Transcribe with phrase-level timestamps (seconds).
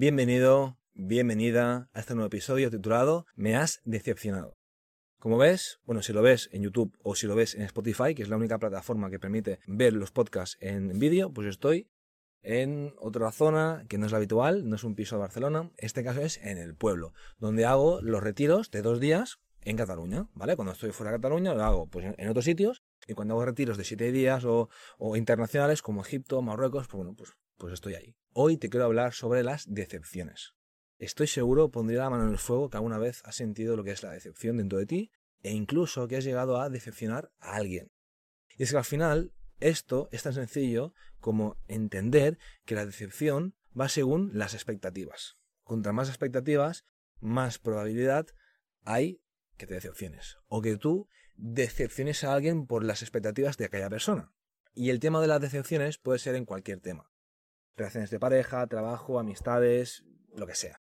[0.00, 4.56] Bienvenido, bienvenida a este nuevo episodio titulado Me has decepcionado.
[5.18, 8.22] Como ves, bueno, si lo ves en YouTube o si lo ves en Spotify, que
[8.22, 11.90] es la única plataforma que permite ver los podcasts en vídeo, pues estoy
[12.40, 16.02] en otra zona que no es la habitual, no es un piso de Barcelona, este
[16.02, 20.56] caso es en el pueblo, donde hago los retiros de dos días en Cataluña, ¿vale?
[20.56, 23.76] Cuando estoy fuera de Cataluña lo hago pues, en otros sitios y cuando hago retiros
[23.76, 28.16] de siete días o, o internacionales como Egipto, Marruecos, pues bueno, pues, pues estoy ahí.
[28.32, 30.54] Hoy te quiero hablar sobre las decepciones.
[30.98, 33.92] Estoy seguro, pondría la mano en el fuego, que alguna vez has sentido lo que
[33.92, 35.12] es la decepción dentro de ti
[35.42, 37.92] e incluso que has llegado a decepcionar a alguien.
[38.56, 43.88] Y es que al final esto es tan sencillo como entender que la decepción va
[43.88, 45.36] según las expectativas.
[45.62, 46.86] Contra más expectativas,
[47.20, 48.26] más probabilidad
[48.84, 49.22] hay
[49.58, 50.38] que te decepciones.
[50.46, 54.32] O que tú decepciones a alguien por las expectativas de aquella persona.
[54.72, 57.09] Y el tema de las decepciones puede ser en cualquier tema.
[57.80, 60.04] Relaciones de pareja, trabajo, amistades,
[60.36, 60.82] lo que sea.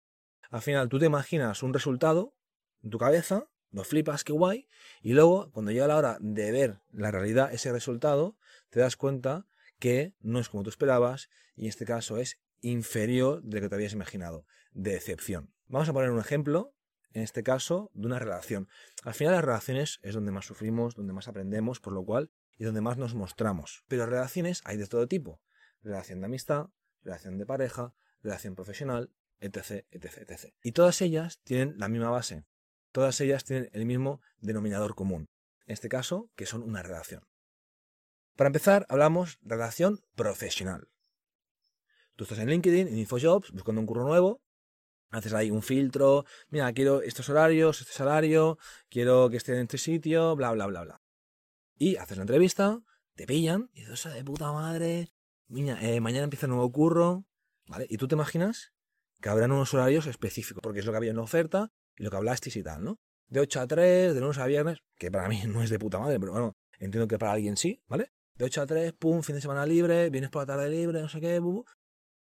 [0.49, 2.35] Al final tú te imaginas un resultado
[2.83, 4.71] en tu cabeza, lo flipas, qué guay,
[5.03, 8.39] y luego cuando llega la hora de ver la realidad, ese resultado,
[8.71, 9.47] te das cuenta
[9.79, 13.69] que no es como tú esperabas y en este caso es inferior de lo que
[13.69, 15.53] te habías imaginado, de decepción.
[15.67, 16.73] Vamos a poner un ejemplo
[17.13, 18.67] en este caso, de una relación.
[19.03, 22.65] Al final las relaciones es donde más sufrimos, donde más aprendemos, por lo cual, y
[22.65, 23.85] donde más nos mostramos.
[23.89, 25.43] Pero relaciones hay de todo tipo.
[25.83, 26.69] Relación de amistad,
[27.03, 29.11] relación de pareja, relación profesional,
[29.41, 30.55] etc, etc, etc.
[30.63, 32.45] Y todas ellas tienen la misma base.
[32.93, 35.29] Todas ellas tienen el mismo denominador común.
[35.67, 37.27] En este caso, que son una relación.
[38.37, 40.89] Para empezar, hablamos de relación profesional.
[42.17, 44.43] Tú estás en LinkedIn, en InfoJobs, buscando un curro nuevo,
[45.11, 49.79] haces ahí un filtro, mira, quiero estos horarios, este salario, quiero que esté en este
[49.79, 51.03] sitio, bla, bla, bla, bla.
[51.77, 52.81] Y haces la entrevista,
[53.15, 55.11] te pillan, y dices, de puta madre,
[55.49, 57.25] mira, eh, mañana empieza un nuevo curro,
[57.67, 57.87] ¿vale?
[57.89, 58.73] Y tú te imaginas
[59.21, 62.11] que habrán unos horarios específicos, porque es lo que había en la oferta y lo
[62.11, 62.99] que hablasteis y tal, ¿no?
[63.29, 65.99] De 8 a 3, de lunes a viernes, que para mí no es de puta
[65.99, 68.13] madre, pero bueno, entiendo que para alguien sí, ¿vale?
[68.35, 71.09] De 8 a 3, pum, fin de semana libre, vienes por la tarde libre, no
[71.09, 71.65] sé qué, bu,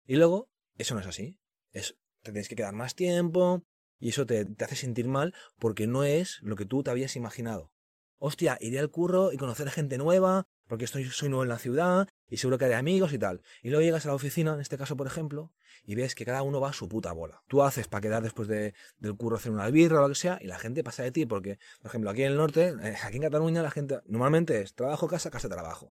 [0.07, 0.49] Y luego,
[0.79, 1.39] eso no es así.
[1.73, 3.65] Es te tienes que quedar más tiempo
[4.01, 7.71] y eso te, hace sentir mal porque no es lo que tú te habías imaginado.
[8.19, 12.09] Hostia, iré al curro y conocer gente nueva porque estoy, soy nuevo en la ciudad
[12.29, 13.43] y seguro que haré amigos y tal.
[13.63, 15.53] Y luego llegas a la oficina, en este caso por ejemplo,
[15.85, 17.43] y ves que cada uno va a su puta bola.
[17.49, 20.39] Tú haces para quedar después de, del curro hacer una birra o lo que sea
[20.41, 23.17] y la gente pasa de ti porque, por ejemplo, aquí en el norte, eh, aquí
[23.17, 25.93] en Cataluña la gente normalmente es trabajo, casa, casa, trabajo.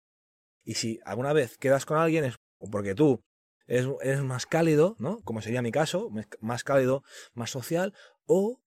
[0.63, 2.35] Y si alguna vez quedas con alguien es
[2.71, 3.23] porque tú
[3.67, 5.21] es, más cálido, ¿no?
[5.21, 7.93] Como sería mi caso, más cálido, más social,
[8.25, 8.60] o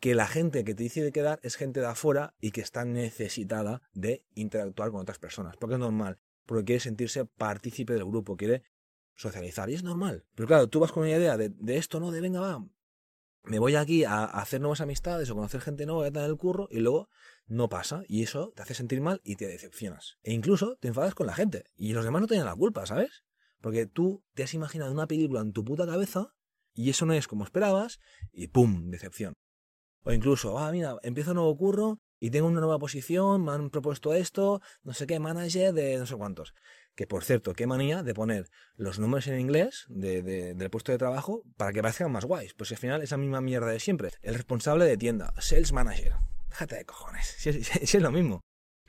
[0.00, 3.82] que la gente que te decide quedar es gente de afuera y que está necesitada
[3.92, 5.56] de interactuar con otras personas.
[5.56, 8.62] Porque es normal, porque quiere sentirse partícipe del grupo, quiere
[9.14, 10.24] socializar, y es normal.
[10.34, 12.12] Pero claro, tú vas con una idea de, esto, ¿no?
[12.12, 12.64] De venga, va,
[13.42, 16.68] me voy aquí a, hacer nuevas amistades o conocer gente nueva, a tener el curro,
[16.70, 17.08] y luego
[17.46, 20.18] no pasa, y eso te hace sentir mal y te decepcionas.
[20.22, 23.24] E incluso te enfadas con la gente, y los demás no tienen la culpa, ¿sabes?
[23.60, 26.34] Porque tú te has imaginado una película en tu puta cabeza
[26.74, 27.98] y eso no es como esperabas
[28.32, 28.90] y ¡pum!
[28.90, 29.34] decepción.
[30.04, 33.70] O incluso, ah, mira, empiezo un nuevo curro y tengo una nueva posición, me han
[33.70, 36.54] propuesto esto, no sé qué, manager de no sé cuántos.
[36.94, 40.98] Que por cierto, qué manía de poner los nombres en inglés de, del puesto de
[40.98, 42.54] trabajo para que parezcan más guays.
[42.54, 44.10] Pues al final es la misma mierda de siempre.
[44.22, 46.14] El responsable de tienda, sales manager.
[46.50, 48.40] Déjate de cojones, si es, lo mismo.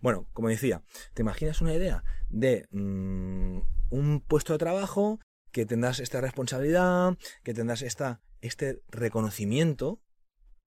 [0.02, 0.82] Bueno, como decía,
[1.14, 3.60] ¿te imaginas una idea de mm,
[3.90, 5.20] un puesto de trabajo,
[5.52, 10.00] que tendrás esta responsabilidad, que tendrás esta, este reconocimiento,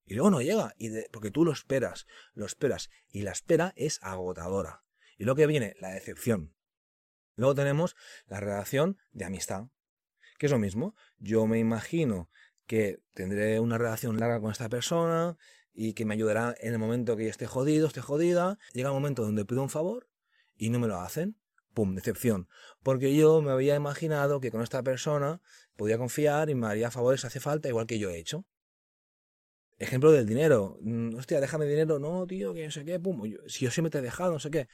[0.05, 3.99] y luego no llega, y porque tú lo esperas, lo esperas, y la espera es
[4.03, 4.85] agotadora.
[5.17, 6.55] Y luego que viene, la decepción.
[7.37, 7.97] Luego tenemos
[8.27, 9.67] la relación de amistad,
[10.39, 10.95] que es lo mismo.
[11.19, 12.31] Yo me imagino
[12.67, 15.37] que tendré una relación larga con esta persona
[15.73, 18.59] y que me ayudará en el momento que esté jodido, esté jodida.
[18.73, 20.09] Llega un momento donde pido un favor
[20.57, 21.37] y no me lo hacen.
[21.73, 22.49] ¡pum!, decepción.
[22.83, 25.41] Porque yo me había imaginado que con esta persona
[25.77, 28.45] podía confiar y me haría favores si hace falta, igual que yo he hecho.
[29.79, 30.79] Ejemplo del dinero.
[30.81, 31.99] Mm, hostia, déjame dinero.
[31.99, 33.23] No, tío, que no sé qué, pum.
[33.47, 34.69] si yo siempre te he dejado, no sé qué.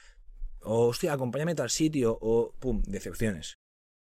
[0.61, 2.17] O, hostia, acompáñame a tal sitio.
[2.21, 3.59] O, pum, decepciones.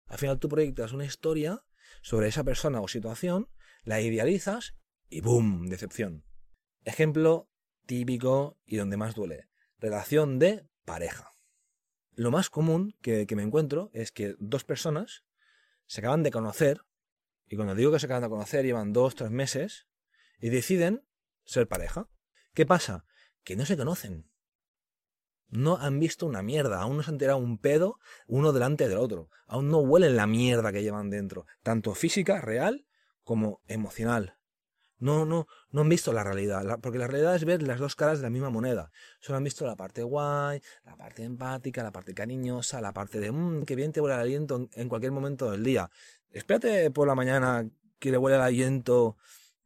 [0.07, 1.65] Al final tú proyectas una historia
[2.03, 3.49] sobre esa persona o situación,
[3.85, 4.75] la idealizas
[5.09, 5.67] y ¡pum!
[5.67, 6.25] Decepción.
[6.85, 7.49] Ejemplo
[7.87, 9.49] típico y donde más duele.
[9.79, 11.31] Relación de pareja.
[12.15, 15.25] Lo más común que, me encuentro es que dos personas
[15.87, 16.83] se acaban de conocer,
[17.47, 19.87] y cuando digo que se acaban de conocer, llevan dos, tres meses,
[20.43, 21.07] y deciden
[21.45, 22.09] ser pareja.
[22.53, 23.07] ¿Qué pasa?
[23.45, 24.29] Que no se conocen.
[25.49, 28.97] no han visto una mierda, aún no se han tirado un pedo uno delante del
[28.97, 32.87] otro, aún no huelen la mierda que llevan dentro, tanto física, real,
[33.23, 34.39] como emocional.
[34.99, 38.19] No, no, no han visto la realidad, porque la realidad es ver las dos caras
[38.19, 38.93] de la misma moneda.
[39.21, 43.31] Solo han visto la parte guay, la parte empática, la parte cariñosa, la parte de,
[43.31, 45.91] mmm, que bien te huele el aliento en, cualquier momento del día.
[46.31, 47.69] Espérate por la mañana
[47.99, 49.17] que le huele el aliento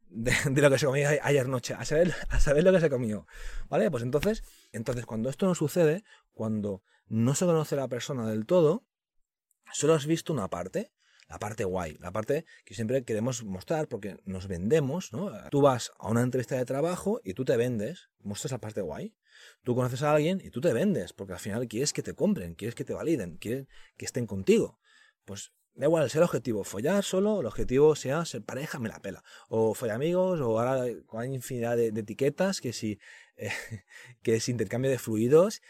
[0.09, 3.27] de, lo que se comió ayer noche, a saber, a saber lo que se comió.
[3.69, 3.91] ¿Vale?
[3.91, 8.85] Pues entonces, entonces, cuando esto no sucede, cuando no se conoce la persona del todo,
[9.71, 10.91] solo has visto una parte,
[11.29, 15.31] la parte guay, la parte que siempre queremos mostrar porque nos vendemos, ¿no?
[15.49, 19.15] Tú vas a una entrevista de trabajo y tú te vendes, muestras la parte guay.
[19.63, 22.55] Tú conoces a alguien y tú te vendes porque al final quieres que te compren,
[22.55, 23.67] quieres que te validen, quieres
[23.97, 24.79] que estén contigo.
[25.25, 28.99] Pues da igual, sea el objetivo, follar solo, el objetivo sea ser pareja, me la
[28.99, 29.23] pela.
[29.47, 32.99] O follar amigos, o ahora hay infinidad de, etiquetas que si,
[33.37, 33.51] eh,
[34.23, 35.61] que es intercambio de fluidos,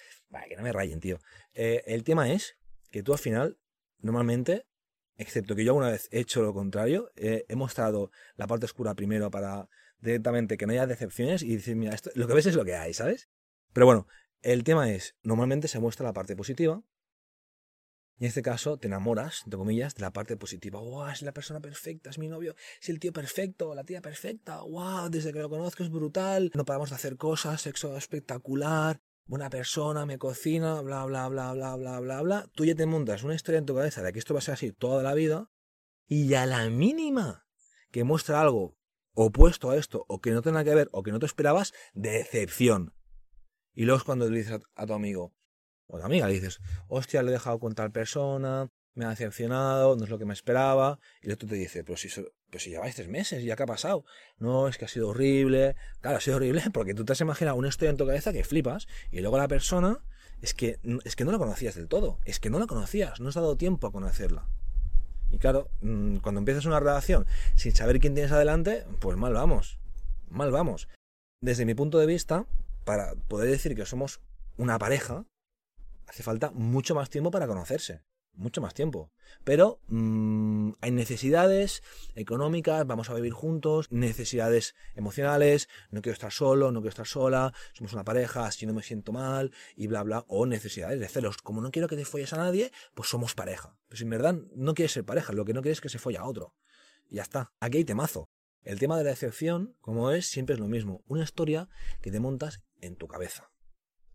[0.47, 1.19] que no me rayen, tío.
[1.53, 2.57] Eh, el tema es
[2.89, 3.57] que tú al final,
[3.99, 4.65] normalmente,
[5.17, 9.29] excepto que yo alguna vez he hecho lo contrario, he mostrado la parte oscura primero
[9.29, 9.67] para
[9.99, 12.75] directamente que no haya decepciones y decir, mira, esto, lo que ves es lo que
[12.75, 13.29] hay, ¿sabes?
[13.73, 14.07] Pero bueno,
[14.41, 16.83] el tema es, normalmente se muestra la parte positiva
[18.19, 20.79] y en este caso te enamoras, entre comillas, de la parte positiva.
[20.79, 21.09] ¡Wow!
[21.09, 24.61] Es la persona perfecta, es mi novio, es el tío perfecto, la tía perfecta.
[24.61, 25.09] ¡Wow!
[25.09, 26.51] Desde que lo conozco es brutal.
[26.55, 31.75] No paramos de hacer cosas, sexo espectacular buena persona, me cocina, bla, bla, bla, bla,
[31.75, 32.49] bla, bla, bla.
[32.53, 34.53] Tú ya te montas una historia en tu cabeza de que esto va a ser
[34.53, 35.51] así toda la vida
[36.07, 37.45] y a la mínima
[37.91, 38.77] que muestra algo
[39.13, 42.93] opuesto a esto o que no tenga que ver o que no te esperabas, decepción.
[43.73, 45.35] Y luego es cuando le dices a, tu amigo
[45.87, 49.95] o tu amiga, le dices, hostia, le he dejado con tal persona, me ha decepcionado,
[49.95, 50.99] no es lo que me esperaba.
[51.21, 52.09] Y el otro te dice, pero si,
[52.49, 54.03] pero si lleváis tres meses, ¿ya qué ha pasado?
[54.39, 55.75] No, es que ha sido horrible.
[56.01, 58.43] Claro, ha sido horrible porque tú te has imaginado una historia en tu cabeza que
[58.43, 59.99] flipas y luego la persona
[60.41, 62.19] es que, es que no la conocías del todo.
[62.25, 64.49] Es que no la conocías, no has dado tiempo a conocerla.
[65.29, 69.79] Y claro, mm, cuando empiezas una relación sin saber quién tienes adelante, pues mal vamos.
[70.29, 70.87] Mal vamos.
[71.41, 72.45] Desde mi punto de vista,
[72.83, 74.21] para poder decir que somos
[74.57, 75.25] una pareja,
[76.07, 78.03] hace falta mucho más tiempo para conocerse
[78.37, 79.11] mucho más tiempo.
[79.43, 81.83] Pero mm, hay necesidades
[82.15, 87.53] económicas, vamos a vivir juntos, necesidades emocionales, no quiero estar solo, no quiero estar sola,
[87.73, 91.37] somos una pareja, así no me siento mal, y bla, bla, o necesidades de celos.
[91.37, 93.77] Como no quiero que te folles a nadie, pues somos pareja.
[93.89, 96.17] Pues en verdad no quieres ser pareja, lo que no quieres es que se folle
[96.17, 96.55] a otro.
[97.09, 97.51] Y ya está.
[97.59, 98.29] Aquí hay temazo.
[98.63, 101.01] El tema de la decepción, como es, siempre es lo mismo.
[101.07, 101.69] Una historia
[102.01, 103.49] que te montas en tu cabeza.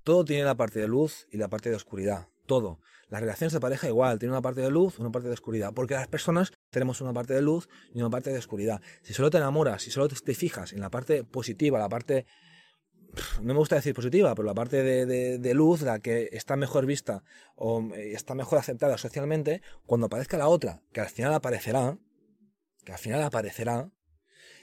[0.05, 2.81] Todo tiene la parte de luz y la parte de oscuridad todo.
[3.09, 5.95] Las relaciones de pareja igual, tiene una parte de luz, una parte de oscuridad, porque
[5.95, 8.81] las personas tenemos una parte de luz y una parte de oscuridad.
[9.03, 12.27] Si solo te enamoras, si solo te fijas en la parte positiva, la parte,
[13.43, 17.23] no me gusta decir positiva, pero la parte de, luz, la que está mejor vista
[17.55, 21.99] o eh, está mejor aceptada socialmente, cuando aparezca la otra, que al final aparecerá,
[22.85, 23.91] que al final aparecerá,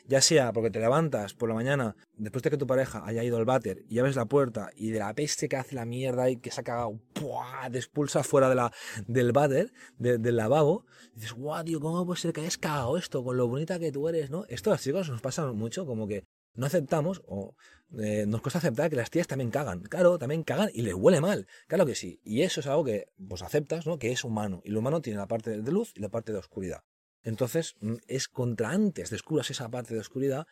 [0.09, 3.38] ya sea porque te levantas por la mañana después de que tu pareja haya ido
[3.38, 6.38] al váter y abres la puerta y de la peste que hace la mierda y
[6.38, 7.00] que se ha cagado,
[7.71, 8.73] te expulsa fuera de la,
[9.07, 13.38] del váter, del lavabo, dices, guau, tío, ¿cómo puede ser que hayas cagado esto con
[13.38, 14.45] lo bonita que tú eres, no?
[14.50, 16.25] Esto a las chicas nos pasa mucho, como que
[16.56, 17.56] no aceptamos o
[18.00, 19.81] eh, nos cuesta aceptar que las tías también cagan.
[19.83, 21.47] Claro, también cagan y les huele mal.
[21.67, 22.19] Claro que sí.
[22.23, 24.00] Y eso es algo que pues aceptas, ¿no?
[24.00, 24.61] Que es humano.
[24.65, 26.81] Y lo humano tiene la parte de luz y la parte de oscuridad.
[27.24, 30.48] Entonces, mm, es contra antes descubras esa parte de oscuridad,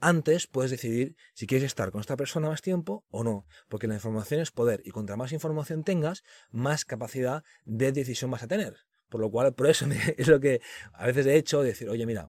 [0.00, 3.94] antes puedes decidir si quieres estar con esta persona más tiempo o no, porque la
[3.94, 8.78] información es poder y contra más información tengas, más capacidad de decisión vas a tener.
[9.08, 10.60] Por lo cual, por eso es lo que
[10.92, 12.32] a veces he hecho, decir, oye, mira,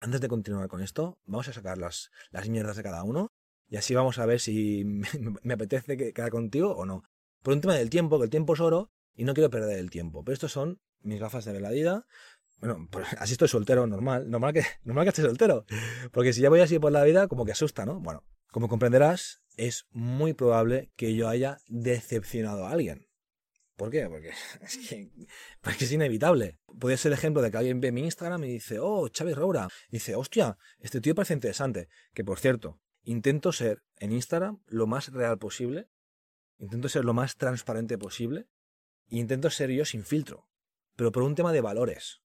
[0.00, 3.32] antes de continuar con esto, vamos a sacar las, las mierdas de cada uno
[3.68, 4.84] y así vamos a ver si
[5.42, 7.04] me, apetece quedar contigo o no.
[7.42, 9.90] Por un tema del tiempo, que el tiempo es oro y no quiero perder el
[9.90, 10.24] tiempo.
[10.24, 12.06] Pero estos son mis gafas de ver la vida,
[12.60, 14.30] bueno, pues así estoy soltero, normal.
[14.30, 15.64] Normal que, normal que esté soltero.
[16.12, 18.00] Porque si ya voy así por la vida, como que asusta, ¿no?
[18.00, 23.08] Bueno, como comprenderás, es muy probable que yo haya decepcionado a alguien.
[23.76, 24.08] ¿Por qué?
[24.08, 24.30] Porque
[24.62, 26.58] es, que, es inevitable.
[26.80, 29.68] Puede ser el ejemplo de que alguien ve mi Instagram y dice, oh, Chávez Roura.
[29.90, 31.88] Dice, hostia, este tío parece interesante.
[32.12, 35.88] Que por cierto, intento ser en Instagram lo más real posible.
[36.58, 38.48] Intento ser lo más transparente posible.
[39.10, 40.48] E intento ser yo sin filtro.
[40.96, 42.20] Pero por un tema de valores.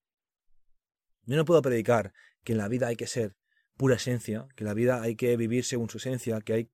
[1.25, 2.13] Yo no puedo predicar
[2.44, 3.36] que en la vida hay que ser
[3.77, 6.72] pura esencia, que la vida hay que vivir según su esencia, que hay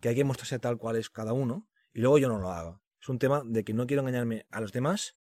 [0.00, 2.80] que, hay que mostrarse tal cual es cada uno, y luego yo no lo haga.
[3.00, 5.16] Es un tema de que no quiero engañarme a los demás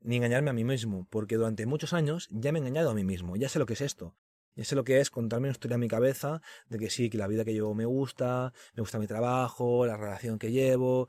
[0.00, 3.04] ni engañarme a mí mismo, porque durante muchos años ya me he engañado a mí
[3.04, 4.16] mismo, ya sé lo que es esto.
[4.54, 7.16] Ya sé lo que es contarme una historia en mi cabeza de que sí, que
[7.16, 11.08] la vida que llevo me gusta, me gusta mi trabajo, la relación que llevo,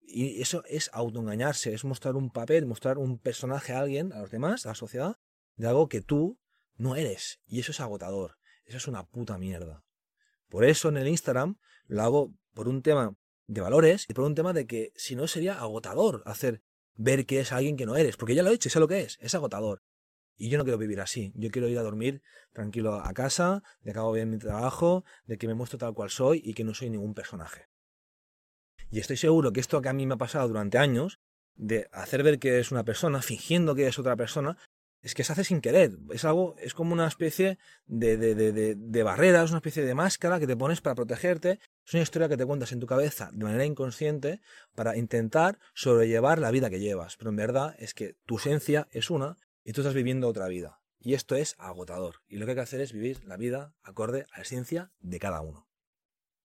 [0.00, 4.32] Y eso es autoengañarse, es mostrar un papel, mostrar un personaje a alguien, a los
[4.32, 5.18] demás, a la sociedad,
[5.54, 6.39] de algo que tú
[6.80, 7.40] no eres.
[7.46, 8.38] Y eso es agotador.
[8.64, 9.84] Eso es una puta mierda.
[10.48, 13.14] Por eso en el Instagram lo hago por un tema
[13.46, 16.62] de valores y por un tema de que si no sería agotador hacer
[16.94, 19.00] ver que es alguien que no eres, porque ya lo he hecho, sé lo que
[19.00, 19.82] es, es agotador.
[20.36, 21.32] Y yo no quiero vivir así.
[21.34, 22.22] Yo quiero ir a dormir
[22.52, 26.08] tranquilo a casa, de que hago bien mi trabajo, de que me muestro tal cual
[26.08, 27.68] soy y que no soy ningún personaje.
[28.90, 31.20] Y estoy seguro que esto que a mí me ha pasado durante años,
[31.56, 34.56] de hacer ver que es una persona, fingiendo que es otra persona,
[35.02, 35.98] es que se hace sin querer.
[36.10, 40.38] Es algo, es como una especie de, de, de, barrera, es una especie de máscara
[40.38, 41.58] que te pones para protegerte.
[41.86, 44.40] Es una historia que te cuentas en tu cabeza de manera inconsciente
[44.74, 47.16] para intentar sobrellevar la vida que llevas.
[47.16, 50.80] Pero en verdad es que tu esencia es una y tú estás viviendo otra vida.
[50.98, 52.16] Y esto es agotador.
[52.28, 55.18] Y lo que hay que hacer es vivir la vida acorde a la esencia de
[55.18, 55.66] cada uno.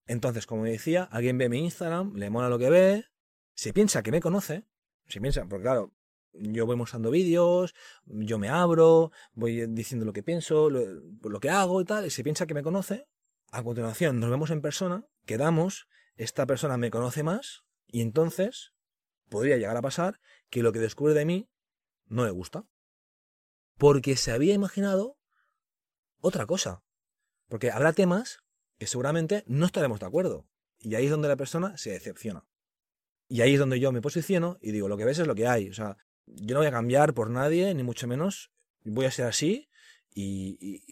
[0.07, 3.05] Entonces, como decía, alguien ve mi Instagram, le mola lo que ve,
[3.53, 4.65] se piensa que me conoce,
[5.07, 5.94] se piensa, porque claro,
[6.39, 7.73] yo voy mostrando vídeos,
[8.05, 10.85] yo me abro, voy diciendo lo que pienso, lo,
[11.23, 13.07] lo, que hago y tal, y se piensa que me conoce.
[13.51, 18.73] A continuación nos vemos en persona, quedamos, esta persona me conoce más, y entonces
[19.29, 21.49] podría llegar a pasar que lo que descubre de mí
[22.07, 22.65] no le gusta
[23.77, 25.17] porque se había imaginado
[26.19, 26.83] otra cosa.
[27.47, 28.39] Porque habrá temas
[28.77, 30.47] que seguramente no estaremos de acuerdo.
[30.79, 32.47] Y ahí es donde la persona se decepciona.
[33.27, 35.47] Y ahí es donde yo me posiciono y digo, lo que ves es lo que
[35.47, 35.69] hay.
[35.69, 35.97] O sea,
[36.27, 38.51] yo no voy a cambiar por nadie, ni mucho menos.
[38.83, 39.69] Voy a ser así.
[40.13, 40.83] Y, y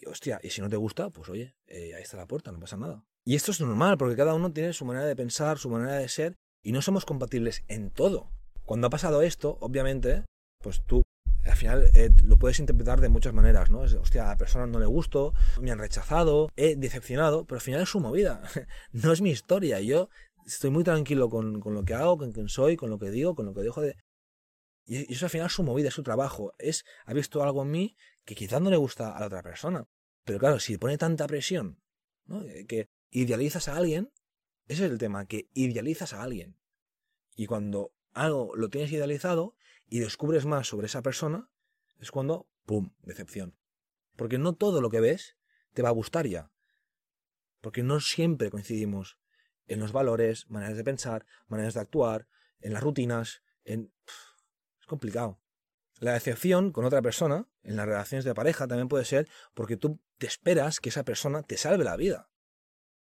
[0.42, 3.04] y si no te gusta, pues oye, eh, ahí está la puerta, no pasa nada.
[3.24, 6.08] Y esto es normal, porque cada uno tiene su manera de pensar, su manera de
[6.08, 8.30] ser, y no somos compatibles en todo.
[8.64, 10.24] Cuando ha pasado esto, obviamente,
[10.62, 11.02] pues tú
[11.44, 13.84] al final eh, lo puedes interpretar de muchas maneras, ¿no?
[13.84, 17.62] Es, hostia, a la persona no le gustó, me han rechazado, he decepcionado, pero al
[17.62, 18.42] final es su movida,
[18.92, 19.80] no es mi historia.
[19.80, 20.08] Yo
[20.46, 23.34] estoy muy tranquilo con, con lo que hago, con quién soy, con lo que digo,
[23.34, 23.96] con lo que dejo de...
[24.84, 26.52] Y eso al final es su movida, es su trabajo.
[26.58, 29.88] Es, ha visto algo en mí que quizás no le gusta a la otra persona.
[30.24, 31.82] Pero claro, si pone tanta presión,
[32.26, 32.42] ¿no?
[32.42, 34.12] Eh, que idealizas a alguien,
[34.66, 36.56] ese es el tema, que idealizas a alguien.
[37.34, 39.56] Y cuando algo lo tienes idealizado,
[39.88, 41.48] y descubres más sobre esa persona,
[42.00, 43.56] es cuando, ¡pum!, decepción.
[44.16, 45.36] Porque no todo lo que ves
[45.72, 46.50] te va a gustar ya.
[47.60, 49.18] Porque no siempre coincidimos
[49.66, 52.28] en los valores, maneras de pensar, maneras de actuar,
[52.60, 53.92] en las rutinas, en...
[54.84, 55.40] Es complicado.
[55.98, 59.98] La decepción con otra persona, en las relaciones de pareja, también puede ser porque tú
[60.18, 62.28] te esperas que esa persona te salve la vida.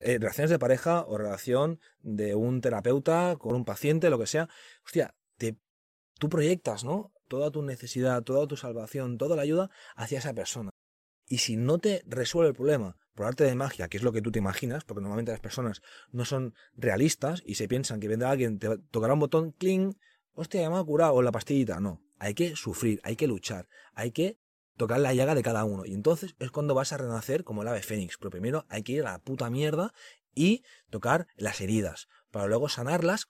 [0.01, 4.49] Eh, relaciones de pareja o relación de un terapeuta con un paciente, lo que sea.
[4.83, 5.59] Hostia, te
[6.19, 7.13] tú proyectas, ¿no?
[7.29, 10.71] Toda tu necesidad, toda tu salvación, toda la ayuda hacia esa persona.
[11.27, 14.23] Y si no te resuelve el problema por arte de magia, que es lo que
[14.23, 15.83] tú te imaginas, porque normalmente las personas
[16.13, 19.99] no son realistas y se piensan que vendrá alguien, te tocará un botón, cling,
[20.35, 21.81] hostia, ya me ha curado, o la pastillita.
[21.81, 24.39] No, hay que sufrir, hay que luchar, hay que
[24.77, 25.85] tocar la llaga de cada uno.
[25.85, 28.17] Y entonces es cuando vas a renacer como el ave fénix.
[28.19, 29.93] Pero primero hay que ir a la puta mierda
[30.35, 33.29] y tocar las heridas, para luego sanarlas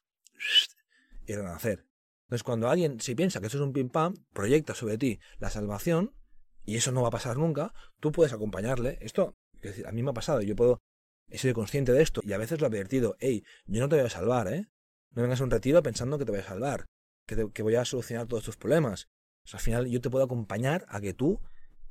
[1.26, 1.86] y renacer.
[2.24, 5.48] Entonces, cuando alguien, si piensa que eso es un pim pam, proyecta sobre ti la
[5.48, 6.14] salvación,
[6.62, 8.98] y eso no va a pasar nunca, tú puedes acompañarle.
[9.00, 9.38] Esto,
[9.86, 10.82] a mí me ha pasado, yo puedo,
[11.28, 13.96] he sido consciente de esto, y a veces lo he advertido, hey, yo no te
[13.96, 14.66] voy a salvar, ¿eh?
[15.10, 16.86] No vengas a un retiro pensando que te voy a salvar,
[17.26, 19.08] que, que voy a solucionar todos tus problemas.
[19.44, 21.40] O sea, al final yo te puedo acompañar a que tú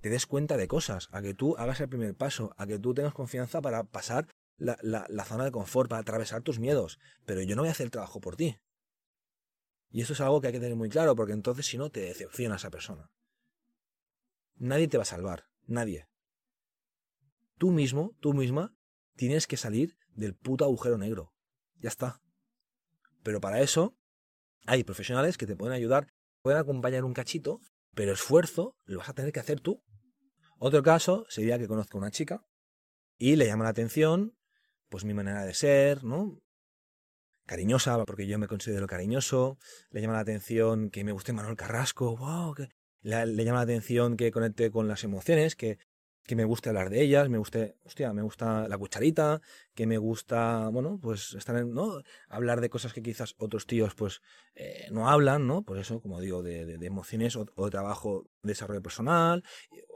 [0.02, 2.94] te des cuenta de cosas, a que tú hagas el primer paso, a que tú
[2.94, 7.00] tengas confianza para pasar la, la, la zona de confort, para atravesar tus miedos.
[7.26, 8.58] Pero yo no voy a hacer el trabajo por ti.
[9.90, 12.02] Y eso es algo que hay que tener muy claro, porque entonces si no te
[12.02, 13.10] decepciona esa persona.
[14.56, 16.08] Nadie te va a salvar, nadie.
[17.58, 18.76] Tú mismo, tú misma,
[19.16, 21.34] tienes que salir del puto agujero negro.
[21.78, 22.22] Ya está.
[23.28, 23.94] Pero para eso
[24.68, 27.60] hay profesionales que te pueden ayudar, pueden acompañar un cachito,
[27.94, 29.84] pero esfuerzo lo vas a tener que hacer tú.
[30.60, 32.48] Otro caso sería que conozco a una chica
[33.18, 34.38] y le llama la atención
[34.88, 36.42] pues mi manera de ser, ¿no?
[37.46, 42.16] cariñosa, porque yo me considero cariñoso, le llama la atención que me guste Manuel Carrasco,
[42.16, 42.70] wow, que
[43.02, 45.80] le, llama la atención que conecte con las emociones, que,
[46.28, 49.42] que me guste hablar de ellas, me guste, hostia, me gusta la cucharita,
[49.74, 52.02] que me gusta, bueno, pues estar en, ¿no?
[52.28, 54.22] Hablar de cosas que quizás otros tíos pues
[54.54, 55.64] eh, no hablan, ¿no?
[55.64, 59.44] Por eso, como digo, de, de, emociones o, de trabajo, de desarrollo personal,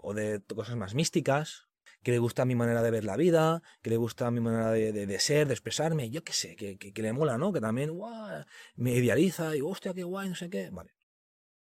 [0.02, 1.68] o de cosas más místicas,
[2.02, 5.20] que le gusta mi manera de ver la vida, que le gusta mi manera de,
[5.20, 7.52] ser, de expresarme, yo qué sé, que, que, que, le mola, ¿no?
[7.52, 8.46] Que también, guau,
[8.76, 10.96] me idealiza y, hostia, qué guay, no sé qué, vale.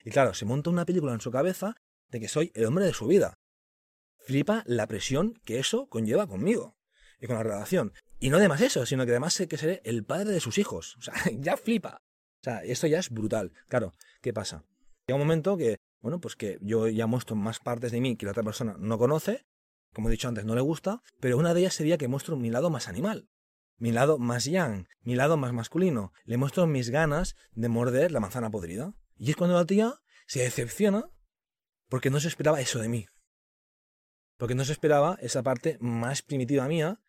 [0.05, 1.75] Y claro, se monta una película en su cabeza
[2.07, 3.37] de que soy el hombre de su vida.
[4.25, 6.75] Flipa la presión que eso conlleva conmigo
[7.19, 7.93] y con la relación.
[8.19, 10.95] Y no además eso, sino que además sé que seré el padre de sus hijos.
[10.97, 12.01] O sea, ya flipa.
[12.41, 13.51] sea, esto ya es brutal.
[13.67, 14.63] Claro, ¿qué pasa?
[15.07, 18.25] Llega un momento que, bueno, pues que yo ya muestro más partes de mí que
[18.25, 19.45] la otra persona no conoce,
[19.93, 22.49] como he dicho antes, no le gusta, pero una de ellas sería que muestro mi
[22.49, 23.29] lado más animal,
[23.77, 26.13] mi lado más yang, mi lado más masculino.
[26.23, 28.93] Le muestro mis ganas de morder la manzana podrida.
[29.17, 29.93] Y es cuando la tía
[30.25, 31.09] se decepciona
[31.89, 33.05] porque no se esperaba eso de mí.
[34.37, 36.99] Porque no se esperaba esa parte más primitiva mía,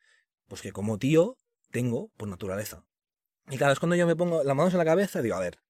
[0.48, 1.38] pues que como tío
[1.70, 2.84] tengo por naturaleza.
[3.48, 5.40] Y claro, es cuando yo me pongo las manos en la cabeza y digo, a
[5.40, 5.60] ver,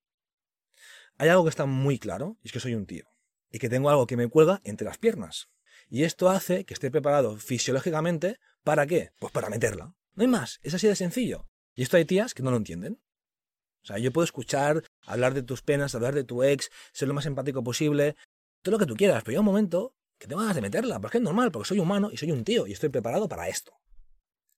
[1.18, 3.06] hay algo que está muy claro, y es que soy un tío.
[3.50, 5.48] Y que tengo algo que me cuelga entre las piernas.
[5.88, 9.12] Y esto hace que esté preparado fisiológicamente, ¿para qué?
[9.18, 9.94] Pues para meterla.
[10.14, 11.48] No hay más, es así de sencillo.
[11.74, 13.00] Y esto hay tías que no lo entienden.
[13.82, 17.14] O sea, yo puedo escuchar, hablar de tus penas, hablar de tu ex, ser lo
[17.14, 18.16] más empático posible,
[18.62, 21.18] todo lo que tú quieras, pero llega un momento que tengo ganas de meterla, porque
[21.18, 23.72] es normal, porque soy humano y soy un tío y estoy preparado para esto.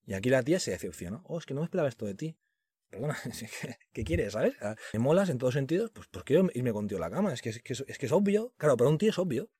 [0.07, 1.21] Y aquí la tía se decepciona.
[1.25, 2.39] Oh, es que no me esperaba esto de ti.
[2.89, 3.19] Perdona,
[3.93, 4.55] ¿qué quieres, sabes?
[4.63, 7.33] Ah, me molas en todos sentidos, pues ¿por qué irme contigo a la cama?
[7.33, 8.55] Es que, es, que, es que es obvio.
[8.57, 9.51] Claro, para un tío es obvio.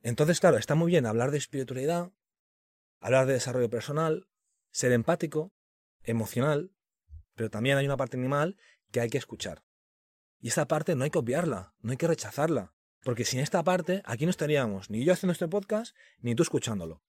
[0.00, 2.12] Entonces, claro, está muy bien hablar de espiritualidad,
[3.00, 4.28] hablar de desarrollo personal,
[4.70, 5.52] ser empático,
[6.04, 6.72] emocional,
[7.34, 8.56] pero también hay una parte animal
[8.90, 9.64] que hay que escuchar.
[10.40, 12.74] Y esta parte no hay que obviarla, no hay que rechazarla.
[13.02, 17.02] Porque sin esta parte, aquí no estaríamos ni yo haciendo este podcast, ni tú escuchándolo.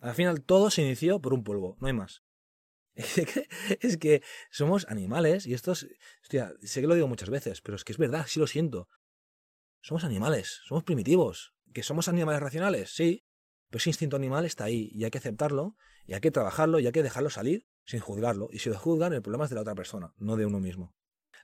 [0.00, 2.22] Al final todo se inició por un polvo, no hay más.
[2.94, 5.88] es que somos animales y esto es...
[6.22, 8.88] Hostia, sé que lo digo muchas veces, pero es que es verdad, sí lo siento.
[9.80, 11.54] Somos animales, somos primitivos.
[11.72, 12.94] ¿Que somos animales racionales?
[12.94, 13.24] Sí,
[13.68, 16.86] pero ese instinto animal está ahí y hay que aceptarlo y hay que trabajarlo y
[16.86, 18.48] hay que dejarlo salir sin juzgarlo.
[18.52, 20.94] Y si lo juzgan, el problema es de la otra persona, no de uno mismo.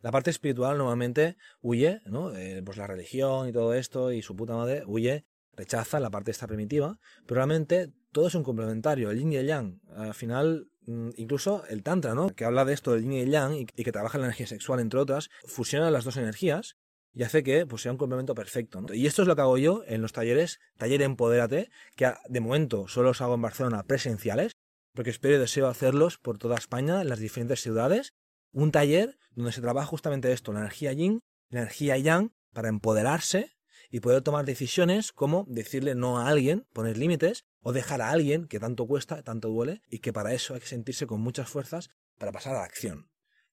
[0.02, 2.35] La parte espiritual normalmente huye, ¿no?
[2.35, 6.30] Eh, pues la religión y todo esto y su puta madre huye, rechaza la parte
[6.30, 9.80] esta primitiva, pero realmente todo es un complementario, el yin y el yang.
[9.95, 12.30] Al final, mm, incluso el tantra, ¿no?
[12.30, 14.80] Que habla de esto del yin y el yang y, que trabaja la energía sexual,
[14.80, 16.76] entre otras, fusiona las dos energías
[17.12, 18.85] y hace que pues, sea un complemento perfecto.
[18.92, 22.88] Y esto es lo que hago yo en los talleres, taller Empodérate, que de momento
[22.88, 24.52] solo los hago en Barcelona presenciales,
[24.95, 28.15] porque espero y deseo hacerlos por toda España, en las diferentes ciudades.
[28.52, 33.52] Un taller donde se trabaja justamente esto, la energía yin, la energía yang, para empoderarse
[33.91, 38.47] y poder tomar decisiones como decirle no a alguien, poner límites, o dejar a alguien
[38.47, 41.91] que tanto cuesta, tanto duele, y que para eso hay que sentirse con muchas fuerzas
[42.19, 43.09] para pasar a la acción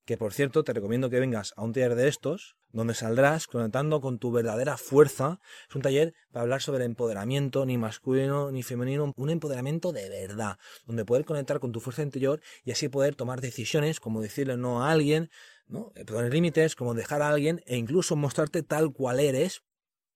[0.07, 3.99] que por cierto te recomiendo que vengas a un taller de estos, donde saldrás conectando
[3.99, 5.41] con tu verdadera fuerza.
[5.67, 10.59] Es un taller para hablar sobre empoderamiento, ni masculino ni femenino, un empoderamiento de verdad,
[10.85, 14.81] donde poder conectar con tu fuerza interior y así poder tomar decisiones, como decirle no
[14.81, 15.29] a alguien,
[15.67, 15.91] ¿no?
[15.95, 19.63] Eh, poner límites, como dejar a alguien e incluso mostrarte tal cual eres,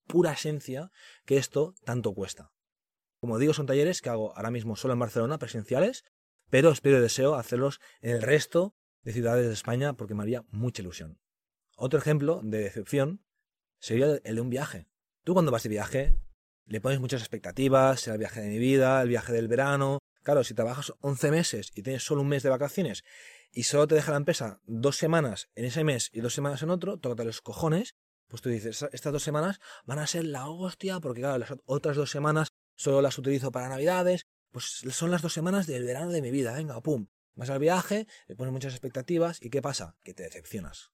[0.08, 0.90] pura esencia,
[1.26, 2.54] que esto tanto cuesta.
[3.20, 6.06] Como digo, son talleres que hago ahora mismo solo en Barcelona, presenciales,
[6.50, 8.74] pero espero y deseo hacerlos en el resto
[9.04, 11.20] de ciudades de España porque me haría mucha ilusión.
[11.76, 13.24] Otro ejemplo de decepción
[13.80, 14.88] sería el de un viaje.
[15.24, 16.18] Tú cuando vas de viaje
[16.66, 20.00] le pones muchas expectativas, será el viaje de mi vida, el viaje del verano.
[20.24, 23.04] Claro, si trabajas 11 meses y tienes solo un mes de vacaciones
[23.52, 26.70] y solo te deja la empresa dos semanas en ese mes y dos semanas en
[26.70, 27.96] otro, tócate los cojones,
[28.28, 31.98] pues tú dices, estas dos semanas van a ser la hostia porque claro, las otras
[31.98, 36.22] dos semanas solo las utilizo para navidades, pues son las dos semanas del verano de
[36.22, 39.96] mi vida, venga, pum, Vas al viaje, le pones muchas expectativas y ¿qué pasa?
[40.04, 40.92] Que te decepcionas.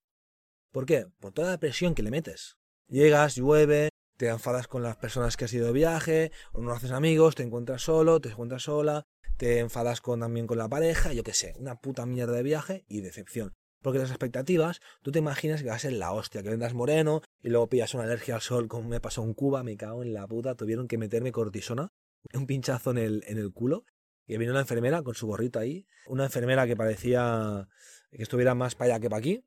[0.72, 1.08] ¿Por qué?
[1.20, 2.58] Por toda la presión que le metes.
[2.88, 6.92] Llegas, llueve, te enfadas con las personas que has ido de viaje, o no haces
[6.92, 9.04] amigos, te encuentras solo, te encuentras sola,
[9.38, 12.86] te enfadas con, también con la pareja, yo qué sé, una puta mierda de viaje
[12.88, 13.54] y decepción.
[13.82, 17.22] Porque las expectativas, tú te imaginas que va a ser la hostia, que vendas moreno
[17.42, 20.14] y luego pillas una alergia al sol como me pasó en Cuba, me cago en
[20.14, 21.90] la puta, tuvieron que meterme cortisona,
[22.34, 23.86] un pinchazo en el, en el culo
[24.28, 27.68] y vino una enfermera con su gorrito ahí, una enfermera que parecía
[28.12, 29.44] que estuviera más para allá que para aquí,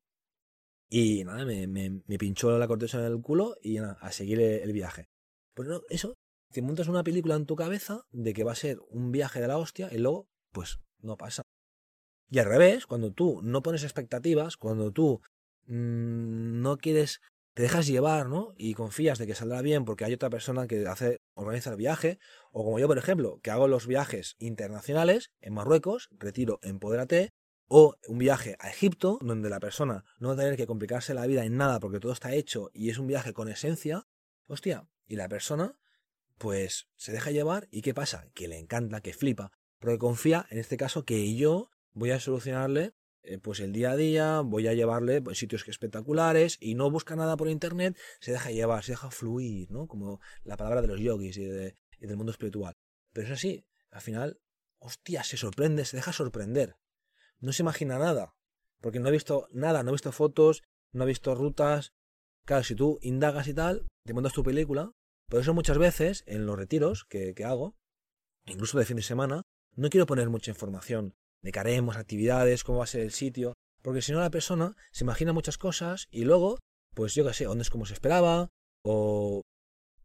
[0.88, 4.72] y nada, me, me, pinchó la corteza en el culo y nada, a seguir el
[4.72, 5.08] viaje.
[5.54, 6.16] Pues no, eso,
[6.50, 9.46] te montas una película en tu cabeza de que va a ser un viaje de
[9.46, 11.42] la hostia y luego, pues no pasa.
[12.28, 15.20] Y al revés, cuando tú no pones expectativas, cuando tú
[15.66, 17.20] mmm, no quieres
[17.54, 18.52] te dejas llevar, ¿no?
[18.56, 22.18] Y confías de que saldrá bien porque hay otra persona que hace, organiza el viaje,
[22.52, 27.30] o como yo, por ejemplo, que hago los viajes internacionales en Marruecos, retiro Empodérate,
[27.66, 31.26] o un viaje a Egipto, donde la persona no va a tener que complicarse la
[31.26, 34.08] vida en nada porque todo está hecho y es un viaje con esencia,
[34.46, 35.78] hostia, y la persona,
[36.36, 38.28] pues se deja llevar y ¿qué pasa?
[38.34, 42.92] Que le encanta, que flipa, porque confía, en este caso, que yo voy a solucionarle
[43.22, 47.16] eh, pues el día a día, voy a llevarle pues, sitios espectaculares y no busca
[47.16, 49.86] nada por internet, se deja llevar, se deja fluir, ¿no?
[49.86, 52.76] Como la palabra de los yogis y, del mundo espiritual.
[53.12, 54.40] Pero es así, al final,
[54.78, 56.76] hostia, se sorprende, se deja sorprender.
[57.38, 58.34] No se imagina nada,
[58.80, 61.92] porque no he visto nada, no he visto fotos, no ha visto rutas.
[62.46, 64.92] Claro, si tú indagas y tal, te montas tu película.
[65.28, 67.76] Por eso muchas veces en los retiros que, que hago,
[68.46, 69.42] incluso de fin de semana,
[69.76, 74.12] no quiero poner mucha información de actividades, cómo va a ser el sitio, porque si
[74.12, 76.58] no la persona se imagina muchas cosas y luego,
[76.94, 78.48] pues yo qué sé, dónde es como se esperaba,
[78.84, 79.42] o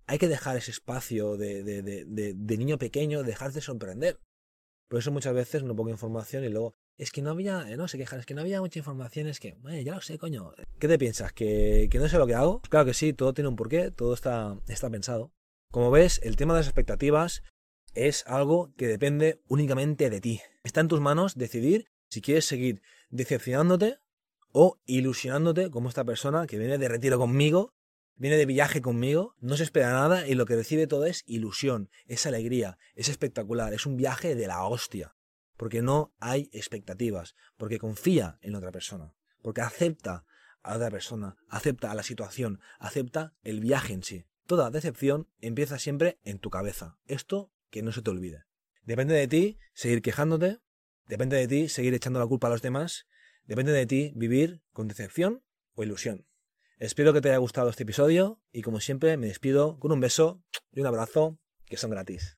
[0.08, 4.20] hay que dejar ese espacio de, de, de, niño pequeño, dejarse sorprender.
[4.88, 7.88] Por eso muchas veces no pongo información y luego, es que no había, eh, no
[7.88, 10.54] sé quejar, es que no había mucha información, es que, ya lo sé, coño.
[10.80, 11.34] ¿Qué te piensas?
[11.34, 12.62] ¿Que, ¿Que no sé lo que hago?
[12.62, 15.32] Claro que sí, todo tiene un porqué, todo está, está pensado.
[15.72, 17.42] Como ves, el tema de las expectativas
[17.96, 20.42] es algo que depende únicamente de ti.
[20.64, 24.00] Está en tus manos decidir si quieres seguir decepcionándote
[24.52, 27.74] o ilusionándote como esta persona que viene de retiro conmigo,
[28.16, 31.90] viene de viaje conmigo, no se espera nada y lo que recibe todo es ilusión,
[32.06, 35.16] es alegría, es espectacular, es un viaje de la hostia.
[35.58, 40.26] Porque no hay expectativas, porque confía en otra persona, porque acepta
[40.64, 44.26] a otra persona, acepta a la situación, acepta el viaje en sí.
[44.48, 46.98] Toda decepción empieza siempre en tu cabeza.
[47.08, 48.44] Esto que no se te olvide.
[48.84, 50.60] Depende de ti seguir quejándote,
[51.08, 53.08] depende de ti seguir echando la culpa a los demás,
[53.46, 56.28] depende de ti vivir con decepción o ilusión.
[56.78, 60.44] Espero que te haya gustado este episodio y como siempre me despido con un beso
[60.72, 62.38] y un abrazo que son gratis.